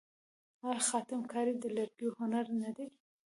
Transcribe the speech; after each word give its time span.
آیا 0.67 0.79
خاتم 0.89 1.21
کاري 1.31 1.53
د 1.57 1.63
لرګیو 1.77 2.17
هنر 2.19 2.45
نه 2.61 2.69
دی؟ 2.75 2.87